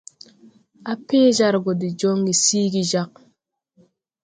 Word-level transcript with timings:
Á 0.91 0.93
pẽẽ 1.07 1.29
jar 1.37 1.55
gɔ 1.63 1.71
de 1.81 1.87
jɔŋge 1.99 2.33
siigi 2.43 2.83
jag. 2.91 3.11